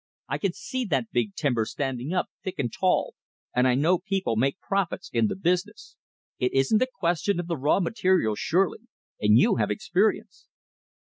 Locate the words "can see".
0.39-0.83